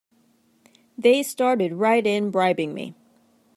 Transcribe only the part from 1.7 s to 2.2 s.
right